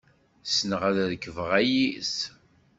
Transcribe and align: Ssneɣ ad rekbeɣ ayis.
Ssneɣ 0.49 0.81
ad 0.89 0.97
rekbeɣ 1.11 1.49
ayis. 1.59 2.15